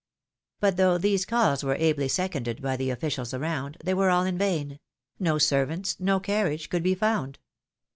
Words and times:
But 0.59 0.77
though 0.77 0.97
these 0.97 1.27
calls 1.27 1.63
were 1.63 1.75
ably 1.75 2.07
seconded 2.07 2.59
by 2.59 2.75
the 2.75 2.89
officials 2.89 3.35
around, 3.35 3.77
they 3.83 3.93
were 3.93 4.09
all 4.09 4.23
in 4.23 4.35
vain; 4.35 4.79
no 5.19 5.37
servants, 5.37 5.99
no 5.99 6.19
carriage 6.19 6.69
could 6.69 6.81
be 6.81 6.95
found. 6.95 7.37